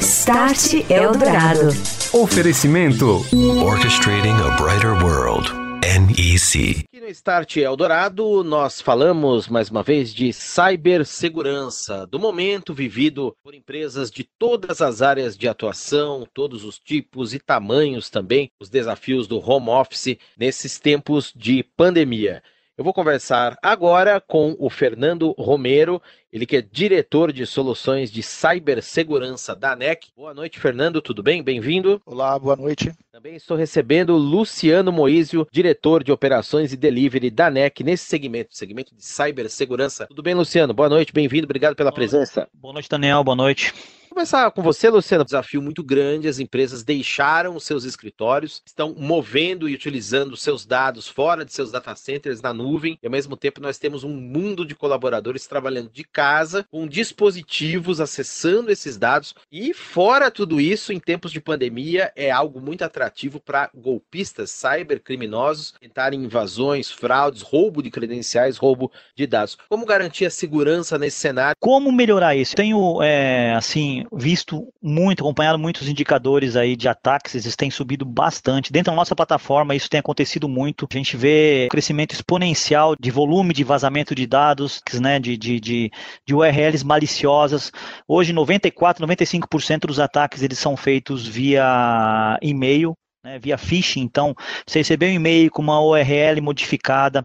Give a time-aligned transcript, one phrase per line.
[0.00, 1.68] Start Eldorado.
[2.12, 3.24] Oferecimento
[3.64, 5.50] Orchestrating a Brighter World.
[5.84, 6.84] NEC.
[6.88, 13.54] Aqui no Start Eldorado, nós falamos mais uma vez de cibersegurança, do momento vivido por
[13.54, 19.26] empresas de todas as áreas de atuação, todos os tipos e tamanhos também, os desafios
[19.26, 22.42] do home office nesses tempos de pandemia.
[22.76, 26.02] Eu vou conversar agora com o Fernando Romero,
[26.32, 30.08] ele que é diretor de soluções de cibersegurança da ANEC.
[30.16, 31.40] Boa noite, Fernando, tudo bem?
[31.40, 32.02] Bem-vindo.
[32.04, 32.92] Olá, boa noite.
[33.12, 38.92] Também estou recebendo Luciano Moísio, diretor de operações e delivery da ANEC nesse segmento, segmento
[38.92, 40.08] de cibersegurança.
[40.08, 40.74] Tudo bem, Luciano?
[40.74, 42.48] Boa noite, bem-vindo, obrigado pela presença.
[42.52, 43.72] Boa noite, Daniel, boa noite
[44.14, 45.22] começar com você, Luciano.
[45.22, 46.28] Um desafio muito grande.
[46.28, 51.72] As empresas deixaram os seus escritórios, estão movendo e utilizando seus dados fora de seus
[51.72, 52.96] data centers na nuvem.
[53.02, 58.00] E ao mesmo tempo, nós temos um mundo de colaboradores trabalhando de casa, com dispositivos
[58.00, 59.34] acessando esses dados.
[59.50, 65.74] E fora tudo isso, em tempos de pandemia, é algo muito atrativo para golpistas, cybercriminosos
[65.80, 69.58] tentarem invasões, fraudes, roubo de credenciais, roubo de dados.
[69.68, 71.56] Como garantir a segurança nesse cenário?
[71.58, 72.54] Como melhorar isso?
[72.54, 78.72] Tenho, é, assim, visto muito, acompanhado muitos indicadores aí de ataques, eles têm subido bastante.
[78.72, 80.86] Dentro da nossa plataforma, isso tem acontecido muito.
[80.90, 85.90] A gente vê crescimento exponencial de volume de vazamento de dados, né, de, de, de,
[86.26, 87.72] de URLs maliciosas.
[88.06, 92.94] Hoje, 94, 95% dos ataques eles são feitos via e-mail,
[93.24, 94.02] né, via phishing.
[94.02, 94.34] Então,
[94.66, 97.24] você recebeu um e-mail com uma URL modificada.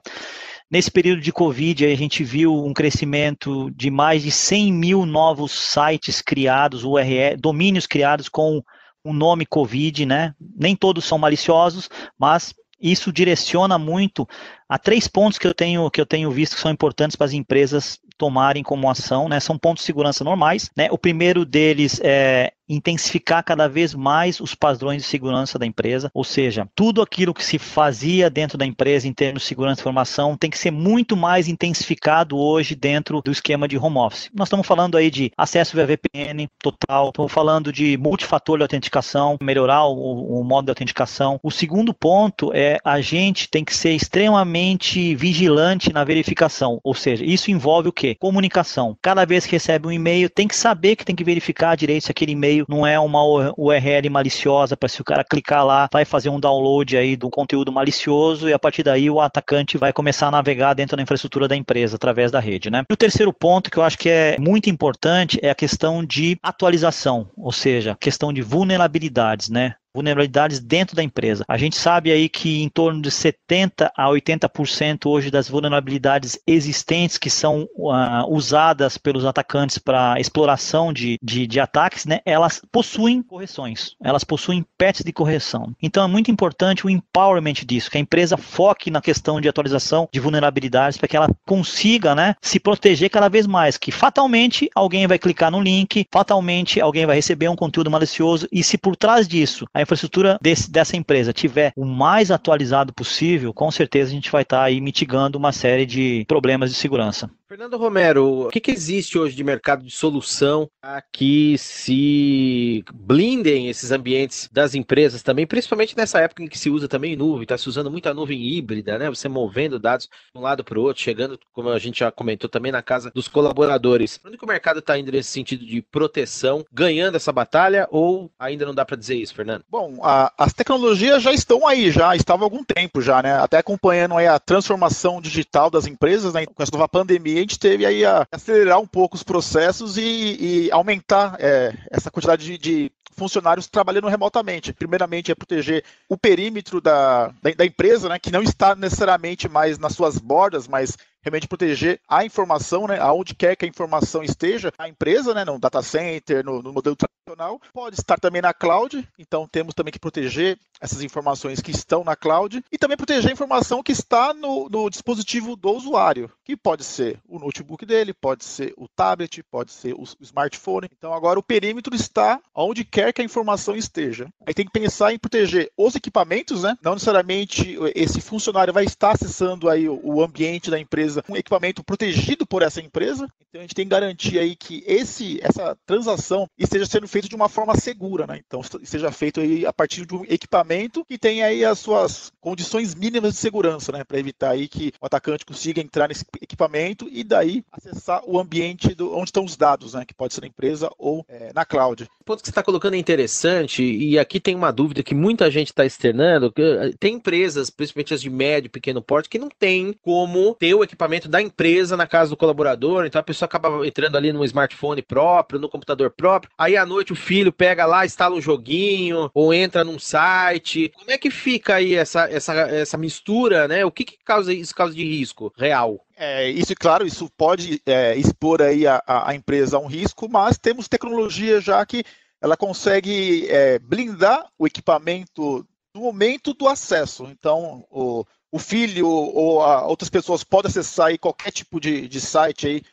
[0.72, 5.52] Nesse período de Covid, a gente viu um crescimento de mais de 100 mil novos
[5.52, 8.64] sites criados, URL, domínios criados com
[9.03, 10.36] o nome Covid, né?
[10.56, 11.89] Nem todos são maliciosos,
[12.20, 14.28] mas isso direciona muito
[14.67, 17.33] a três pontos que eu tenho que eu tenho visto que são importantes para as
[17.33, 19.39] empresas tomarem como ação, né?
[19.39, 20.89] São pontos de segurança normais, né?
[20.92, 26.23] O primeiro deles é intensificar cada vez mais os padrões de segurança da empresa, ou
[26.23, 30.38] seja, tudo aquilo que se fazia dentro da empresa em termos de segurança e informação
[30.38, 34.30] tem que ser muito mais intensificado hoje dentro do esquema de home office.
[34.33, 39.38] Nós estamos falando aí de acesso via VPN total, estamos falando de multifator de autenticação,
[39.42, 41.39] melhorar o, o modo de autenticação.
[41.42, 47.26] O segundo ponto é a gente tem que ser extremamente vigilante na verificação, ou seja,
[47.26, 48.15] isso envolve o quê?
[48.20, 48.97] Comunicação.
[49.02, 52.11] Cada vez que recebe um e-mail, tem que saber que tem que verificar direito se
[52.11, 53.23] aquele e-mail não é uma
[53.58, 57.71] URL maliciosa para se o cara clicar lá, vai fazer um download aí do conteúdo
[57.71, 61.55] malicioso e a partir daí o atacante vai começar a navegar dentro da infraestrutura da
[61.55, 62.83] empresa através da rede, né?
[62.89, 66.37] E o terceiro ponto que eu acho que é muito importante é a questão de
[66.41, 69.76] atualização, ou seja, questão de vulnerabilidades, né?
[69.94, 71.44] Vulnerabilidades dentro da empresa.
[71.48, 77.17] A gente sabe aí que em torno de 70 a 80% hoje das vulnerabilidades existentes
[77.17, 83.22] que são uh, usadas pelos atacantes para exploração de, de, de, ataques, né, elas possuem
[83.22, 85.73] correções, elas possuem patches de correção.
[85.82, 90.08] Então é muito importante o empowerment disso, que a empresa foque na questão de atualização
[90.11, 95.08] de vulnerabilidades para que ela consiga né, se proteger cada vez mais, que fatalmente alguém
[95.08, 99.27] vai clicar no link, fatalmente alguém vai receber um conteúdo malicioso e se por trás
[99.27, 104.32] disso a infraestrutura desse, dessa empresa tiver o mais atualizado possível, com certeza a gente
[104.32, 107.30] vai estar tá aí mitigando uma série de problemas de segurança.
[107.49, 113.67] Fernando Romero, o que, que, existe hoje de mercado de solução a que se blindem
[113.70, 117.58] esses ambientes das empresas também, principalmente nessa época em que se usa também nuvem, está
[117.58, 119.09] se usando muita nuvem híbrida, né?
[119.09, 122.48] Você movendo dados de um lado para o outro, chegando, como a gente já comentou,
[122.48, 124.20] também na casa dos colaboradores.
[124.23, 128.63] Onde que o mercado está indo nesse sentido de proteção, ganhando essa batalha, ou ainda
[128.63, 129.63] não dá para dizer isso, Fernando?
[129.68, 133.33] Bom, a, as tecnologias já estão aí, já estavam há algum tempo já, né?
[133.39, 136.45] Até acompanhando aí a transformação digital das empresas, né?
[136.45, 140.38] Com essa nova pandemia a gente teve aí a acelerar um pouco os processos e,
[140.68, 144.74] e aumentar é, essa quantidade de, de funcionários trabalhando remotamente.
[144.74, 149.77] Primeiramente é proteger o perímetro da, da, da, empresa, né, que não está necessariamente mais
[149.77, 154.72] nas suas bordas, mas realmente proteger a informação, né, aonde quer que a informação esteja,
[154.78, 159.07] a empresa, né, no data center, no, no modelo tradicional, pode estar também na cloud,
[159.18, 163.33] então temos também que proteger essas informações que estão na cloud e também proteger a
[163.33, 168.45] informação que está no, no dispositivo do usuário, que pode ser o notebook dele, pode
[168.45, 170.88] ser o tablet, pode ser o, smartphone.
[170.92, 174.27] Então agora o perímetro está onde quer que a informação esteja.
[174.45, 176.77] Aí tem que pensar em proteger os equipamentos, né?
[176.81, 181.83] Não necessariamente esse funcionário vai estar acessando aí o ambiente da empresa empresa um equipamento
[181.83, 183.27] protegido por essa empresa.
[183.50, 187.35] Então a gente tem que garantir aí que esse, essa transação esteja sendo feita de
[187.35, 188.39] uma forma segura, né?
[188.45, 192.94] Então seja feito aí a partir de um equipamento que tenha aí as suas condições
[192.95, 194.03] mínimas de segurança, né?
[194.03, 198.94] Para evitar aí que o atacante consiga entrar nesse equipamento e daí acessar o ambiente
[198.94, 200.05] do, onde estão os dados, né?
[200.05, 202.07] Que pode ser na empresa ou é, na cloud.
[202.19, 205.50] O ponto que você está colocando é interessante e aqui tem uma dúvida que muita
[205.50, 206.53] gente está externando.
[206.57, 210.73] Eh, tem empresas, principalmente as de médio e pequeno porte, que não tem como ter
[210.73, 213.06] o equipamento da empresa na casa do colaborador.
[213.06, 216.51] Então a pessoa acaba entrando ali no smartphone próprio, no computador próprio.
[216.57, 220.92] Aí à noite o filho pega lá, instala um joguinho ou entra num site.
[220.96, 223.86] Como é que fica aí essa, essa, essa mistura, né?
[223.86, 226.04] O que, que causa isso causa de risco real?
[226.16, 230.57] É, isso, claro, isso pode é, expor aí a, a, empresa a um risco, mas
[230.57, 232.04] temos tecnologia já que
[232.42, 235.66] ela consegue é, blindar o equipamento
[235.96, 237.25] no momento do acesso.
[237.31, 242.68] Então, o, o filho ou outras pessoas podem acessar aí qualquer tipo de, de site
[242.68, 242.84] aí,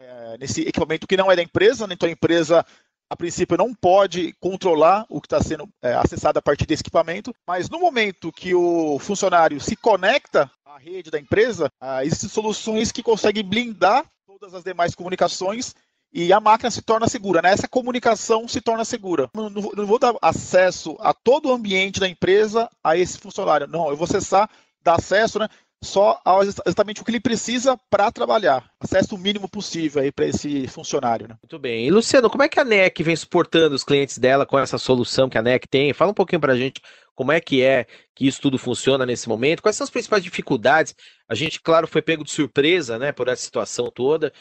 [0.00, 1.94] é, nesse equipamento que não é da empresa, né?
[1.94, 2.66] então a empresa
[3.08, 7.34] a princípio não pode controlar o que está sendo é, acessado a partir desse equipamento,
[7.46, 12.90] mas no momento que o funcionário se conecta à rede da empresa, ah, existem soluções
[12.90, 15.74] que conseguem blindar todas as demais comunicações
[16.12, 17.50] e a máquina se torna segura, né?
[17.50, 19.28] Essa comunicação se torna segura.
[19.34, 23.66] Não, não, não, vou dar acesso a todo o ambiente da empresa a esse funcionário.
[23.66, 24.48] Não, eu vou acessar,
[24.84, 25.48] dar acesso, né?
[25.82, 28.64] Só ao exatamente o que ele precisa para trabalhar.
[28.80, 31.28] Acesso o mínimo possível aí para esse funcionário.
[31.28, 31.36] Né?
[31.42, 31.86] Muito bem.
[31.86, 35.28] E Luciano, como é que a NEC vem suportando os clientes dela com essa solução
[35.28, 35.92] que a NEC tem?
[35.92, 36.80] Fala um pouquinho para a gente
[37.14, 40.94] como é que é que isso tudo funciona nesse momento, quais são as principais dificuldades.
[41.28, 44.32] A gente, claro, foi pego de surpresa né, por essa situação toda.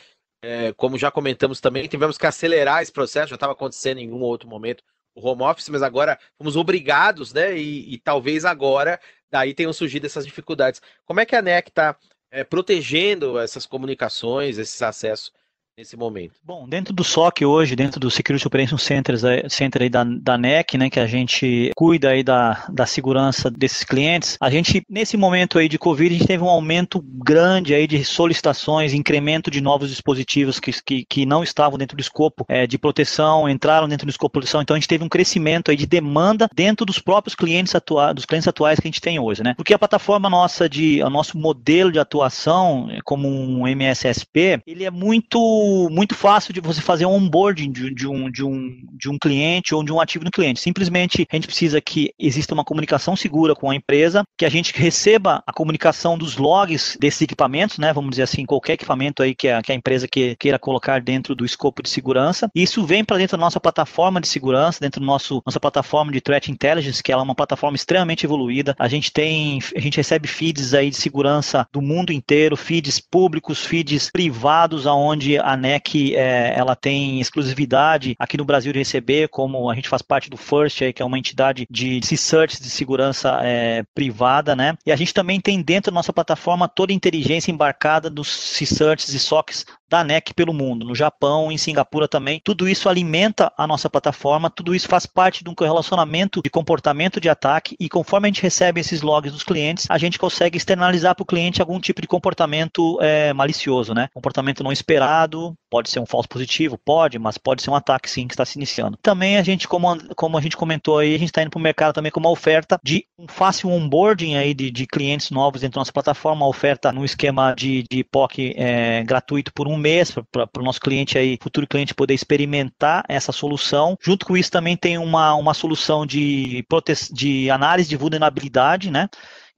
[0.42, 4.22] É, como já comentamos também, tivemos que acelerar esse processo, já estava acontecendo em um
[4.22, 4.84] ou outro momento
[5.16, 7.58] home office, mas agora fomos obrigados, né?
[7.58, 9.00] E, e talvez agora
[9.30, 10.82] daí tenham surgido essas dificuldades.
[11.06, 11.98] Como é que a NEC está
[12.32, 15.32] é, protegendo essas comunicações, esses acessos
[15.76, 16.34] nesse momento?
[16.44, 19.16] Bom, dentro do SOC hoje, dentro do Security Operations Center,
[19.50, 23.84] Center aí da, da NEC, né, que a gente cuida aí da, da segurança desses
[23.84, 27.88] clientes, a gente, nesse momento aí de Covid, a gente teve um aumento grande aí
[27.88, 32.68] de solicitações, incremento de novos dispositivos que, que, que não estavam dentro do escopo é,
[32.68, 35.78] de proteção, entraram dentro do escopo de proteção, então a gente teve um crescimento aí
[35.78, 39.42] de demanda dentro dos próprios clientes atuais, dos clientes atuais que a gente tem hoje,
[39.42, 44.84] né, porque a plataforma nossa de, o nosso modelo de atuação, como um MSSP, ele
[44.84, 49.10] é muito muito fácil de você fazer um onboarding de, de, um, de, um, de
[49.10, 50.60] um cliente ou de um ativo do cliente.
[50.60, 54.74] Simplesmente a gente precisa que exista uma comunicação segura com a empresa, que a gente
[54.74, 57.94] receba a comunicação dos logs desses equipamentos, né?
[57.94, 61.36] Vamos dizer assim, qualquer equipamento aí que a, que a empresa que, queira colocar dentro
[61.36, 62.50] do escopo de segurança.
[62.54, 66.22] Isso vem para dentro da nossa plataforma de segurança, dentro da nosso, nossa plataforma de
[66.22, 68.76] Threat Intelligence, que ela é uma plataforma extremamente evoluída.
[68.80, 73.66] A gente tem, a gente recebe feeds aí de segurança do mundo inteiro, feeds públicos,
[73.66, 79.70] feeds privados, aonde a NEC é, ela tem exclusividade aqui no Brasil de receber, como
[79.70, 83.84] a gente faz parte do FIRST, que é uma entidade de search de segurança é,
[83.94, 84.76] privada, né?
[84.86, 89.14] E a gente também tem dentro da nossa plataforma toda a inteligência embarcada dos searches
[89.14, 92.42] e SOCs da NEC pelo mundo, no Japão, em Singapura também.
[92.44, 97.22] Tudo isso alimenta a nossa plataforma, tudo isso faz parte de um relacionamento de comportamento
[97.22, 101.14] de ataque e conforme a gente recebe esses logs dos clientes, a gente consegue externalizar
[101.14, 104.10] para o cliente algum tipo de comportamento é, malicioso, né?
[104.16, 108.28] Comportamento não esperado, pode ser um falso positivo, pode, mas pode ser um ataque sim
[108.28, 108.98] que está se iniciando.
[109.00, 111.62] Também a gente, como, como a gente comentou aí, a gente está indo para o
[111.62, 115.76] mercado também com uma oferta de um fácil onboarding aí de, de clientes novos dentro
[115.76, 120.12] da nossa plataforma, uma oferta no esquema de, de POC é, gratuito por um mês
[120.32, 123.98] para o nosso cliente aí, futuro cliente poder experimentar essa solução.
[124.02, 126.66] Junto com isso também tem uma, uma solução de,
[127.12, 129.10] de análise de vulnerabilidade, né?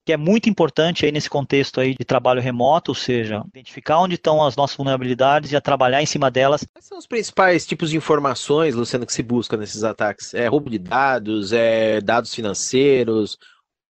[0.05, 4.13] que é muito importante aí nesse contexto aí de trabalho remoto, ou seja, identificar onde
[4.13, 6.63] estão as nossas vulnerabilidades e a trabalhar em cima delas.
[6.71, 10.35] Quais são os principais tipos de informações, Luciano, que se busca nesses ataques?
[10.35, 13.39] É roubo de dados, é dados financeiros,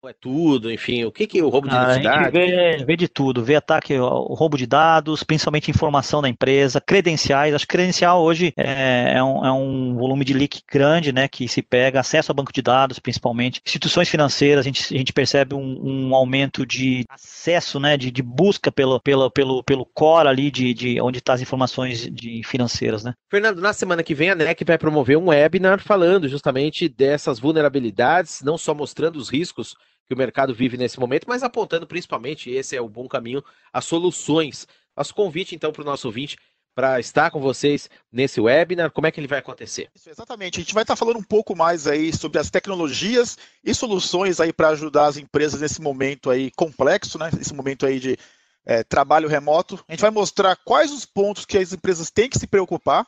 [0.10, 2.08] é tudo, enfim, o que que o roubo de identidade?
[2.08, 6.28] A gente vê, vê, de tudo, vê ataque, o roubo de dados, principalmente informação da
[6.28, 11.14] empresa, credenciais, acho que credencial hoje é, é, um, é, um, volume de leak grande,
[11.14, 14.98] né, que se pega, acesso a banco de dados, principalmente, instituições financeiras, a gente, a
[14.98, 19.86] gente percebe um, um aumento de acesso, né, de, de, busca pelo, pelo, pelo, pelo
[19.86, 23.14] core ali, de, de onde estão tá as informações de financeiras, né.
[23.30, 28.42] Fernando, na semana que vem a NEC vai promover um webinar falando justamente dessas vulnerabilidades,
[28.42, 29.76] não só mostrando os riscos
[30.08, 33.86] que o mercado vive nesse momento, mas apontando principalmente, esse é o bom caminho, as
[33.86, 34.68] soluções.
[34.96, 36.38] Nosso convite, então, para o nosso ouvinte
[36.76, 39.90] para estar com vocês nesse webinar, como é que ele vai acontecer?
[39.96, 43.74] Isso, exatamente, a gente vai estar falando um pouco mais aí sobre as tecnologias e
[43.74, 47.30] soluções aí para ajudar as empresas nesse momento aí complexo, né?
[47.40, 48.18] Esse momento aí de
[48.66, 49.84] é, trabalho remoto.
[49.88, 53.06] A gente vai mostrar quais os pontos que as empresas têm que se preocupar,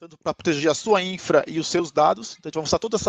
[0.00, 2.36] tanto para proteger a sua infra e os seus dados.
[2.38, 3.00] Então, a gente vai mostrar todos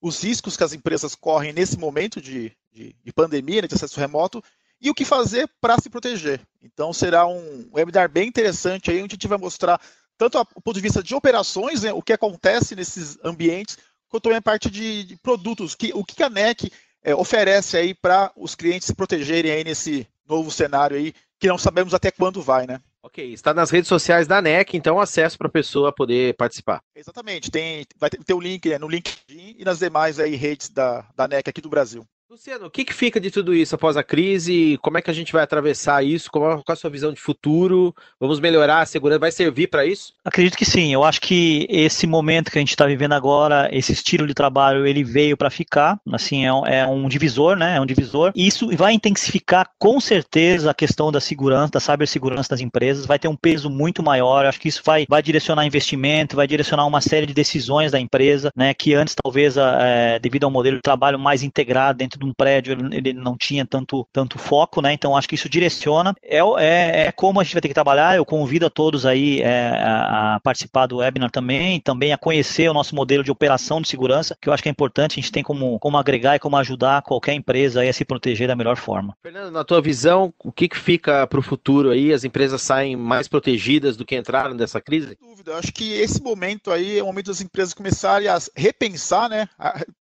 [0.00, 3.98] os riscos que as empresas correm nesse momento de, de, de pandemia, né, de acesso
[3.98, 4.42] remoto,
[4.80, 6.40] e o que fazer para se proteger.
[6.62, 9.80] Então, será um webinar bem interessante aí, onde a gente vai mostrar
[10.18, 14.38] tanto o ponto de vista de operações, né, o que acontece nesses ambientes, quanto também
[14.38, 16.70] a parte de, de produtos, que, o que a NEC
[17.02, 21.58] é, oferece aí para os clientes se protegerem aí nesse novo cenário aí, que não
[21.58, 22.80] sabemos até quando vai, né?
[23.06, 26.82] Ok, está nas redes sociais da NEC, então acesso para a pessoa poder participar.
[26.92, 31.06] Exatamente, tem, vai ter, o link né, no LinkedIn e nas demais aí redes da,
[31.14, 32.04] da NEC aqui do Brasil.
[32.28, 34.76] Luciano, o que, que, fica de tudo isso após a crise?
[34.82, 36.28] Como é que a gente vai atravessar isso?
[36.28, 37.94] Qual, qual é a sua visão de futuro?
[38.18, 39.20] Vamos melhorar a segurança?
[39.20, 40.12] Vai servir para isso?
[40.24, 40.92] Acredito que sim.
[40.92, 44.84] Eu acho que esse momento que a gente está vivendo agora, esse estilo de trabalho,
[44.84, 46.00] ele veio para ficar.
[46.12, 47.76] Assim, é um, é um, divisor, né?
[47.76, 48.32] É um divisor.
[48.34, 53.06] Isso vai intensificar com certeza a questão da segurança, da cibersegurança das empresas.
[53.06, 54.42] Vai ter um peso muito maior.
[54.42, 58.00] Eu acho que isso vai, vai direcionar investimento, vai direcionar uma série de decisões da
[58.00, 58.74] empresa, né?
[58.74, 62.32] Que antes talvez, é, devido ao modelo de trabalho mais integrado dentro dentro de um
[62.32, 64.92] prédio ele não tinha tanto, tanto foco, né?
[64.92, 66.14] Então acho que isso direciona.
[66.22, 68.16] É, é, é como a gente vai ter que trabalhar.
[68.16, 72.68] Eu convido a todos aí é, a, a, participar do webinar também, também a conhecer
[72.68, 75.12] o nosso modelo de operação de segurança, que eu acho que é importante.
[75.12, 78.56] A gente tem como, como agregar e como ajudar qualquer empresa a se proteger da
[78.56, 79.16] melhor forma.
[79.22, 82.12] Fernando, na tua visão, o que, que fica para o futuro aí?
[82.12, 85.08] As empresas saem mais protegidas do que entraram dessa crise?
[85.08, 85.52] Sem dúvida.
[85.52, 89.48] Eu acho que esse momento aí é o momento das empresas começarem a repensar, né?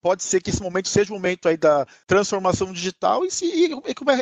[0.02, 3.72] Pode ser que esse momento seja o momento aí da transformação digital e, se, e,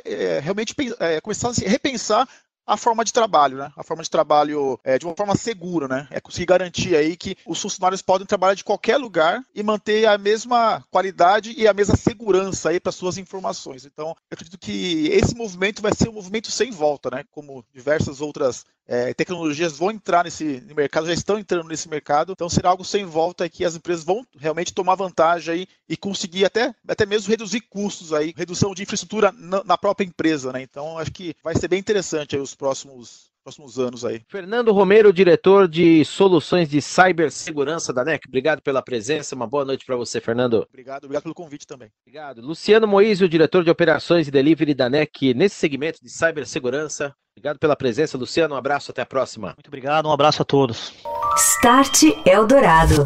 [0.05, 2.27] é, realmente é, começar a repensar
[2.65, 3.71] a forma de trabalho, né?
[3.75, 6.07] A forma de trabalho é, de uma forma segura, né?
[6.09, 10.17] É conseguir garantir aí que os funcionários podem trabalhar de qualquer lugar e manter a
[10.17, 13.85] mesma qualidade e a mesma segurança aí para suas informações.
[13.85, 17.23] Então, eu acredito que esse movimento vai ser um movimento sem volta, né?
[17.31, 22.49] Como diversas outras é, tecnologias vão entrar nesse mercado, já estão entrando nesse mercado, então
[22.49, 26.73] será algo sem volta que as empresas vão realmente tomar vantagem aí e conseguir até,
[26.87, 30.61] até mesmo reduzir custos aí, redução de infraestrutura na, na própria empresa, né?
[30.61, 34.21] Então acho que vai ser bem interessante aí os próximos próximos anos aí.
[34.29, 38.25] Fernando Romero, diretor de soluções de cibersegurança da NEC.
[38.25, 39.35] Obrigado pela presença.
[39.35, 40.65] Uma boa noite para você, Fernando.
[40.69, 41.91] Obrigado, obrigado pelo convite também.
[42.05, 42.41] Obrigado.
[42.41, 47.13] Luciano Moisio, diretor de operações e delivery da NEC, nesse segmento de cibersegurança.
[47.35, 48.53] Obrigado pela presença, Luciano.
[48.53, 49.53] Um abraço, até a próxima.
[49.57, 50.93] Muito obrigado, um abraço a todos.
[51.35, 53.03] Start Eldorado.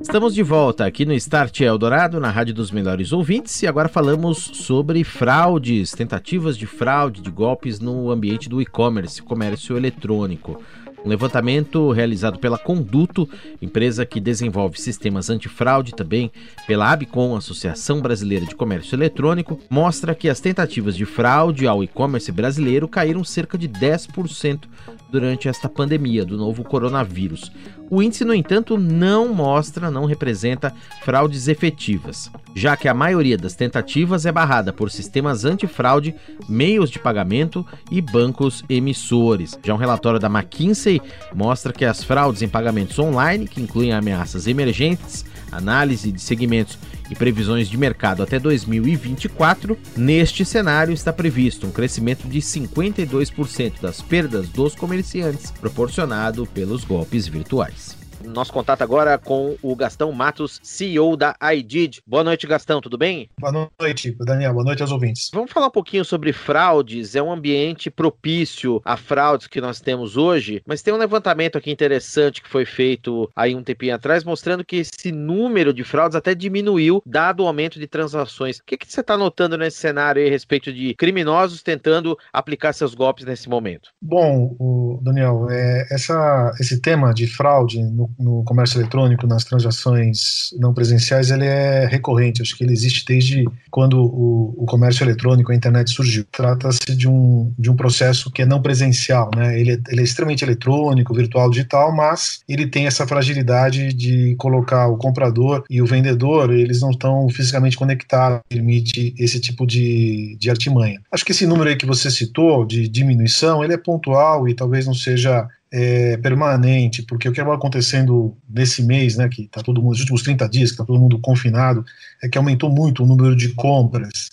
[0.00, 4.38] Estamos de volta aqui no Start Eldorado, na Rádio dos Melhores Ouvintes, e agora falamos
[4.38, 10.62] sobre fraudes, tentativas de fraude, de golpes no ambiente do e-commerce, comércio eletrônico.
[11.06, 13.28] Um levantamento realizado pela Conduto,
[13.62, 16.32] empresa que desenvolve sistemas antifraude, também
[16.66, 22.32] pela Abcom, Associação Brasileira de Comércio Eletrônico, mostra que as tentativas de fraude ao e-commerce
[22.32, 24.64] brasileiro caíram cerca de 10%
[25.08, 27.52] durante esta pandemia do novo coronavírus.
[27.88, 30.74] O índice, no entanto, não mostra, não representa
[31.04, 36.14] fraudes efetivas, já que a maioria das tentativas é barrada por sistemas antifraude,
[36.48, 39.58] meios de pagamento e bancos emissores.
[39.64, 41.00] Já um relatório da McKinsey
[41.34, 45.24] mostra que as fraudes em pagamentos online, que incluem ameaças emergentes,
[45.56, 46.78] análise de segmentos
[47.10, 54.00] e previsões de mercado até 2024, neste cenário está previsto um crescimento de 52% das
[54.00, 58.05] perdas dos comerciantes proporcionado pelos golpes virtuais.
[58.26, 62.00] Nosso contato agora com o Gastão Matos, CEO da iDid.
[62.06, 63.30] Boa noite, Gastão, tudo bem?
[63.38, 64.52] Boa noite, Daniel.
[64.52, 65.30] Boa noite aos ouvintes.
[65.32, 67.14] Vamos falar um pouquinho sobre fraudes.
[67.14, 71.70] É um ambiente propício a fraudes que nós temos hoje, mas tem um levantamento aqui
[71.70, 76.34] interessante que foi feito aí um tempinho atrás, mostrando que esse número de fraudes até
[76.34, 78.58] diminuiu, dado o aumento de transações.
[78.58, 82.72] O que, que você está notando nesse cenário aí a respeito de criminosos tentando aplicar
[82.72, 83.90] seus golpes nesse momento?
[84.02, 90.72] Bom, Daniel, é, essa, esse tema de fraude no no, comércio eletrônico, nas transações não
[90.72, 92.42] presenciais, ele é recorrente.
[92.42, 96.24] Acho que ele existe desde quando o, o comércio eletrônico, a internet surgiu.
[96.30, 99.58] Trata-se de um, de um processo que é não presencial, né?
[99.58, 104.88] Ele é, ele é extremamente eletrônico, virtual, digital, mas ele tem essa fragilidade de colocar
[104.88, 110.50] o comprador e o vendedor, eles não estão fisicamente conectados, permite esse tipo de, de
[110.50, 111.00] artimanha.
[111.10, 114.86] Acho que esse número aí que você citou de diminuição, ele é pontual e talvez
[114.86, 119.80] não seja é, permanente, porque o que acaba acontecendo nesse mês, né, que está todo
[119.80, 121.84] mundo, nos últimos 30 dias, que está todo mundo confinado,
[122.22, 124.30] é que aumentou muito o número de compras.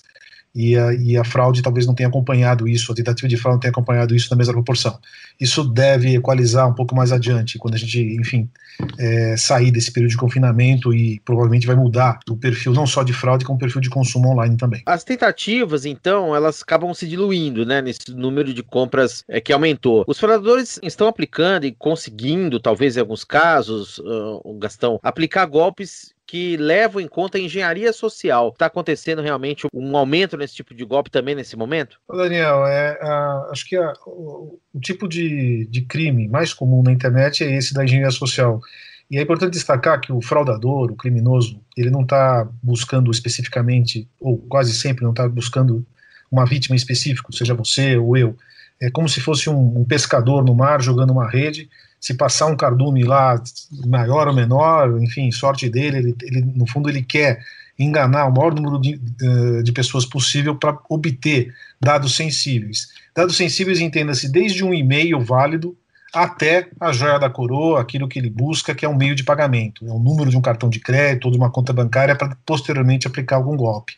[0.55, 3.59] E a, e a, fraude talvez não tenha acompanhado isso, a tentativa de fraude não
[3.59, 4.99] tenha acompanhado isso na mesma proporção.
[5.39, 8.47] Isso deve equalizar um pouco mais adiante, quando a gente, enfim,
[8.99, 13.13] é, sair desse período de confinamento e provavelmente vai mudar o perfil não só de
[13.13, 14.83] fraude, como o perfil de consumo online também.
[14.85, 20.03] As tentativas, então, elas acabam se diluindo, né, nesse número de compras é, que aumentou.
[20.07, 26.57] Os fraudadores estão aplicando e conseguindo, talvez em alguns casos, uh, Gastão, aplicar golpes que
[26.57, 28.49] levam em conta a engenharia social.
[28.49, 31.99] Está acontecendo realmente um aumento nesse tipo de golpe também nesse momento?
[32.09, 32.97] Daniel, é,
[33.51, 37.83] acho que o, o, tipo de, de crime mais comum na internet é esse da
[37.83, 38.59] engenharia social.
[39.11, 44.39] E é importante destacar que o fraudador, o criminoso, ele não está buscando especificamente, ou
[44.39, 45.85] quase sempre não está buscando
[46.31, 48.35] uma vítima específica, seja você ou eu.
[48.81, 51.69] É como se fosse um, um pescador no mar jogando uma rede
[52.03, 53.41] se passar um cardume lá
[53.87, 57.39] maior ou menor, enfim, sorte dele, ele, ele no fundo ele quer
[57.79, 58.99] enganar o maior número de,
[59.63, 62.89] de pessoas possível para obter dados sensíveis.
[63.15, 65.77] Dados sensíveis entenda-se desde um e-mail válido
[66.13, 69.87] até a joia da coroa, aquilo que ele busca, que é um meio de pagamento,
[69.87, 73.07] é o número de um cartão de crédito ou de uma conta bancária para posteriormente
[73.07, 73.93] aplicar algum golpe.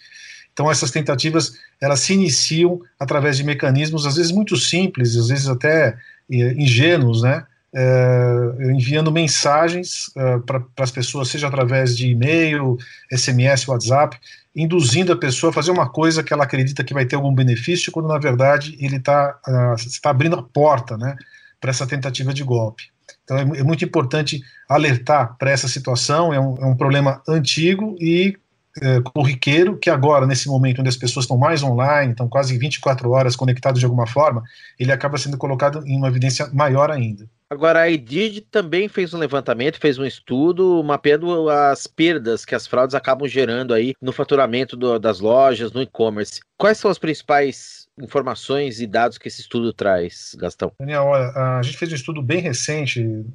[0.53, 5.47] Então essas tentativas elas se iniciam através de mecanismos às vezes muito simples, às vezes
[5.47, 5.97] até
[6.31, 7.43] eh, ingênuos, né?
[7.75, 12.77] É, enviando mensagens é, para as pessoas, seja através de e-mail,
[13.11, 14.17] SMS, WhatsApp,
[14.55, 17.91] induzindo a pessoa a fazer uma coisa que ela acredita que vai ter algum benefício,
[17.91, 21.17] quando na verdade ele está uh, tá abrindo a porta né,
[21.59, 22.83] para essa tentativa de golpe.
[23.25, 27.97] Então é, é muito importante alertar para essa situação, é um, é um problema antigo
[27.99, 28.37] e
[28.81, 33.09] é, corriqueiro, que agora, nesse momento onde as pessoas estão mais online, estão quase 24
[33.11, 34.43] horas conectadas de alguma forma,
[34.79, 37.27] ele acaba sendo colocado em uma evidência maior ainda.
[37.49, 42.65] Agora, a Edid também fez um levantamento, fez um estudo mapeando as perdas que as
[42.65, 46.41] fraudes acabam gerando aí no faturamento do, das lojas, no e-commerce.
[46.57, 50.71] Quais são as principais informações e dados que esse estudo traz, Gastão?
[50.79, 53.25] Daniel, olha, a gente fez um estudo bem recente,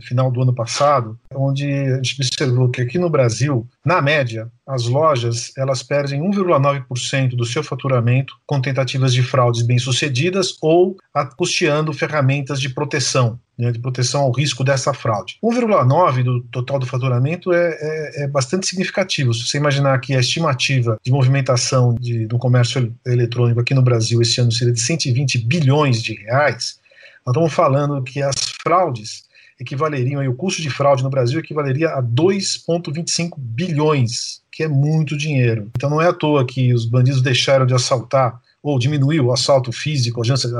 [0.00, 4.86] final do ano passado, onde a gente observou que aqui no Brasil, na média, as
[4.86, 10.96] lojas elas perdem 1,9% do seu faturamento com tentativas de fraudes bem-sucedidas ou
[11.36, 15.38] custeando ferramentas de proteção, né, de proteção ao risco dessa fraude.
[15.42, 19.34] 1,9% do total do faturamento é, é, é, bastante significativo.
[19.34, 24.20] Se você imaginar que a estimativa de movimentação de, do comércio eletrônico aqui no Brasil
[24.22, 26.78] esse ano seria de 120 bilhões de reais,
[27.26, 29.28] nós estamos falando que as fraudes
[29.60, 35.16] equivaleriam, aí, o custo de fraude no Brasil equivaleria a 2,25 bilhões, que é muito
[35.16, 35.70] dinheiro.
[35.76, 39.70] Então não é à toa que os bandidos deixaram de assaltar ou diminuiu o assalto
[39.70, 40.50] físico, a agência,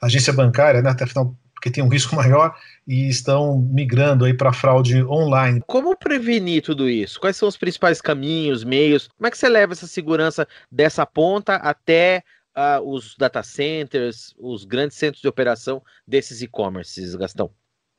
[0.00, 2.54] agência bancária, né, até afinal porque tem um risco maior
[2.86, 5.62] e estão migrando aí para fraude online.
[5.66, 7.18] Como prevenir tudo isso?
[7.18, 9.08] Quais são os principais caminhos, meios?
[9.08, 12.22] Como é que você leva essa segurança dessa ponta até
[12.56, 17.50] uh, os data centers, os grandes centros de operação desses e-commerces, Gastão?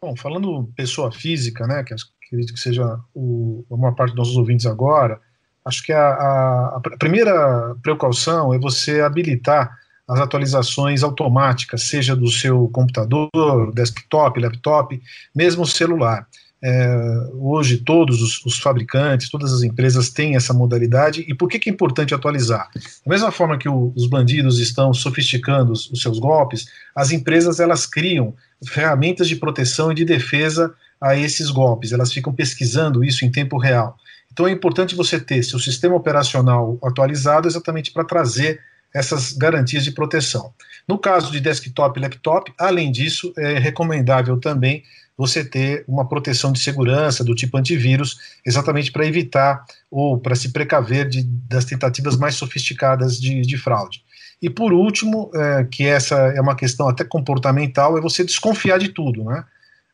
[0.01, 1.93] Bom, falando pessoa física, né, que
[2.27, 5.19] acredito que seja o, uma parte dos nossos ouvintes agora,
[5.65, 9.75] acho que a, a, a primeira precaução é você habilitar
[10.07, 15.01] as atualizações automáticas, seja do seu computador, desktop, laptop,
[15.35, 16.25] mesmo celular.
[16.59, 21.23] É, hoje todos os, os, fabricantes, todas as empresas têm essa modalidade.
[21.27, 22.69] E por que, que é importante atualizar?
[22.73, 26.65] Da mesma forma que o, os bandidos estão sofisticando os, os, seus golpes,
[26.95, 28.33] as empresas elas criam
[28.65, 31.91] ferramentas de proteção e de defesa a esses golpes.
[31.91, 33.95] Elas ficam pesquisando isso em tempo real.
[34.31, 38.59] Então é importante você ter seu sistema operacional atualizado exatamente para trazer
[38.93, 40.53] essas garantias de proteção.
[40.87, 44.83] No caso de desktop e laptop, além disso, é recomendável também
[45.17, 50.53] você ter uma proteção de segurança do tipo antivírus, exatamente para evitar ou para se
[50.53, 54.03] precaver de, das tentativas mais sofisticadas de, de fraude.
[54.39, 58.89] E por último, é, que essa é uma questão até comportamental, é você desconfiar de
[58.89, 59.43] tudo, né?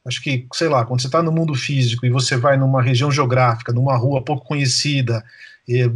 [0.06, 3.10] Acho que, sei lá, quando você está no mundo físico e você vai numa região
[3.10, 5.24] geográfica, numa rua pouco conhecida,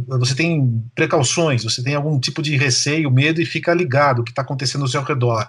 [0.06, 4.30] você tem precauções, você tem algum tipo de receio, medo e fica ligado o que
[4.30, 5.48] está acontecendo ao seu redor.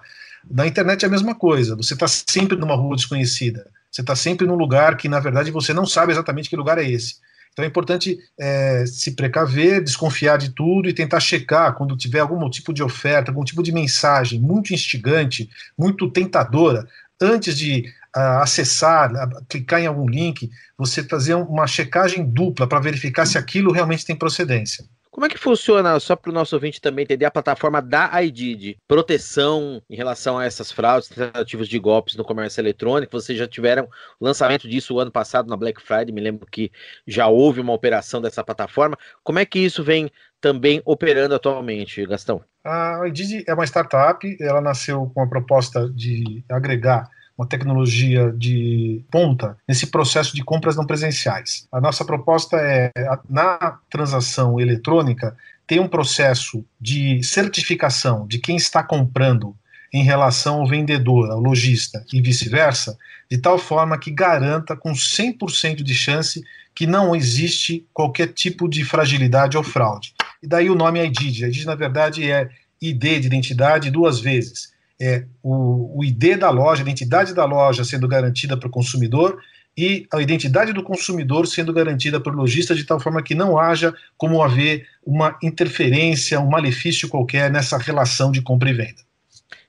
[0.49, 4.45] Na internet é a mesma coisa, você está sempre numa rua desconhecida, você está sempre
[4.45, 7.15] num lugar que, na verdade, você não sabe exatamente que lugar é esse.
[7.51, 12.49] Então é importante é, se precaver, desconfiar de tudo e tentar checar quando tiver algum
[12.49, 16.87] tipo de oferta, algum tipo de mensagem muito instigante, muito tentadora,
[17.21, 17.83] antes de
[18.15, 23.37] uh, acessar, uh, clicar em algum link, você fazer uma checagem dupla para verificar se
[23.37, 24.85] aquilo realmente tem procedência.
[25.11, 28.77] Como é que funciona, só para o nosso ouvinte também entender, a plataforma da IDID?
[28.87, 33.11] Proteção em relação a essas fraudes, tentativas de golpes no comércio eletrônico.
[33.19, 33.89] Vocês já tiveram
[34.21, 36.71] lançamento disso o ano passado na Black Friday, me lembro que
[37.07, 38.97] já houve uma operação dessa plataforma.
[39.23, 42.41] Como é que isso vem também operando atualmente, Gastão?
[42.63, 49.01] A IDID é uma startup, ela nasceu com a proposta de agregar uma tecnologia de
[49.09, 51.65] ponta nesse processo de compras não presenciais.
[51.71, 52.91] A nossa proposta é,
[53.29, 55.33] na transação eletrônica,
[55.65, 59.55] ter um processo de certificação de quem está comprando
[59.93, 62.97] em relação ao vendedor, ao lojista e vice-versa,
[63.31, 66.43] de tal forma que garanta com 100% de chance
[66.75, 70.13] que não existe qualquer tipo de fragilidade ou fraude.
[70.43, 71.45] E daí o nome IDID.
[71.45, 72.49] IDID, na verdade, é
[72.81, 77.83] ID de identidade duas vezes é, o, o ID da loja, a identidade da loja
[77.83, 79.39] sendo garantida para o consumidor
[79.77, 83.93] e a identidade do consumidor sendo garantida por lojista de tal forma que não haja
[84.17, 89.09] como haver uma interferência, um malefício qualquer nessa relação de compra e venda.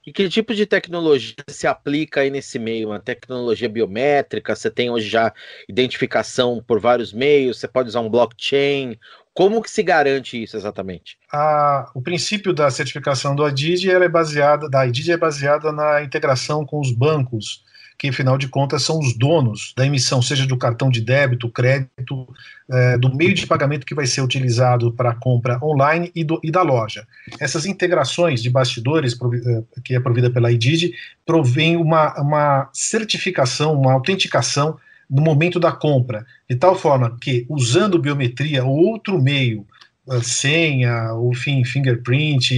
[0.06, 2.88] E que tipo de tecnologia se aplica aí nesse meio?
[2.88, 4.56] Uma tecnologia biométrica?
[4.56, 5.32] Você tem hoje já
[5.68, 7.60] identificação por vários meios?
[7.60, 8.98] Você pode usar um blockchain?
[9.32, 11.16] Como que se garante isso exatamente?
[11.32, 16.66] A, o princípio da certificação do ADID é baseada, da ADID é baseada na integração
[16.66, 17.64] com os bancos,
[17.96, 22.26] que afinal de contas são os donos da emissão, seja do cartão de débito, crédito,
[22.70, 26.40] é, do meio de pagamento que vai ser utilizado para a compra online e, do,
[26.42, 27.06] e, da loja.
[27.38, 30.94] Essas integrações de bastidores, é, que é provida pela IDID,
[31.26, 34.78] provém uma, uma certificação, uma autenticação
[35.10, 39.66] no momento da compra, de tal forma que, usando biometria ou outro meio,
[40.22, 42.52] senha, ou fim, fingerprint,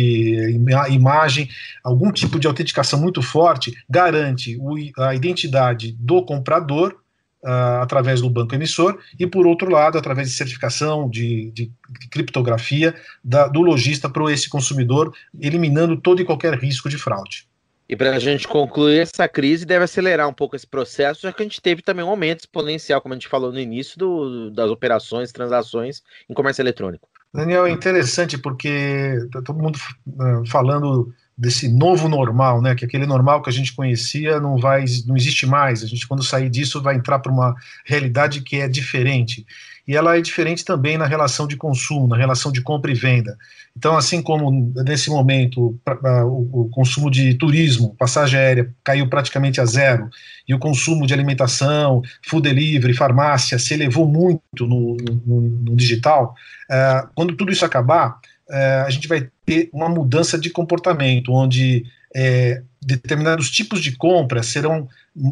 [0.90, 1.48] imagem,
[1.82, 4.58] algum tipo de autenticação muito forte, garante
[4.98, 6.96] a identidade do comprador
[7.44, 11.72] Uh, através do banco emissor, e por outro lado, através de certificação de, de
[12.08, 17.48] criptografia da, do lojista para esse consumidor, eliminando todo e qualquer risco de fraude.
[17.92, 21.42] E para a gente concluir, essa crise deve acelerar um pouco esse processo, já que
[21.42, 24.70] a gente teve também um aumento exponencial, como a gente falou no início, do, das
[24.70, 27.06] operações, transações em comércio eletrônico.
[27.34, 29.78] Daniel, é interessante porque tá todo mundo
[30.18, 32.74] ah, falando desse novo normal, né?
[32.74, 35.82] Que aquele normal que a gente conhecia não vai, não existe mais.
[35.82, 39.44] A gente quando sair disso vai entrar para uma realidade que é diferente
[39.86, 43.36] e ela é diferente também na relação de consumo, na relação de compra e venda.
[43.76, 45.76] Então, assim como nesse momento
[46.24, 50.08] o, consumo de turismo, passagem aérea caiu praticamente a zero,
[50.46, 56.34] e o consumo de alimentação, food delivery, farmácia se elevou muito no, no, no digital,
[56.70, 58.18] é, quando tudo isso acabar,
[58.50, 64.88] a gente vai ter uma mudança de comportamento, onde é, determinados tipos de compra serão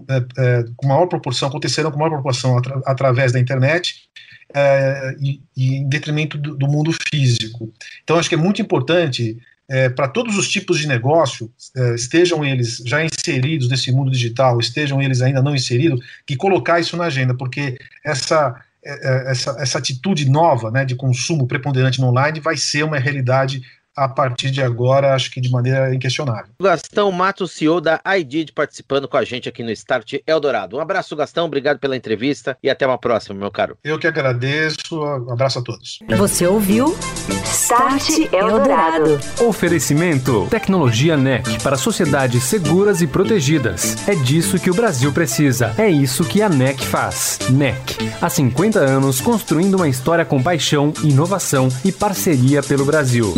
[0.09, 4.09] é, é, com maior proporção, acontecerão com maior proporção atra, através da internet
[4.55, 7.73] é, e, e, em detrimento do, do, mundo físico.
[8.03, 12.45] Então, acho que é muito importante é, para todos os tipos de negócio, é, estejam
[12.45, 17.05] eles já inseridos nesse mundo digital, estejam eles ainda não inseridos, que colocar isso na
[17.05, 22.41] agenda, porque essa, é, é, essa, essa atitude nova né, de consumo preponderante no online
[22.41, 23.63] vai ser uma realidade
[24.01, 26.47] a partir de agora, acho que de maneira inquestionável.
[26.59, 30.79] Gastão Matos, CEO da iDid, participando com a gente aqui no Start Eldorado.
[30.79, 33.77] Um abraço, Gastão, obrigado pela entrevista e até uma próxima, meu caro.
[33.85, 35.99] Eu que agradeço, um abraço a todos.
[36.17, 36.97] Você ouviu
[37.45, 39.21] Start Eldorado.
[39.47, 44.09] Oferecimento Tecnologia NEC para sociedades seguras e protegidas.
[44.09, 45.75] É disso que o Brasil precisa.
[45.77, 47.39] É isso que a NEC faz.
[47.51, 53.35] NEC, há 50 anos construindo uma história com paixão, inovação e parceria pelo Brasil.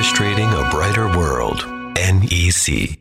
[0.00, 1.66] Orchestrating a Brighter World.
[1.94, 2.99] NEC.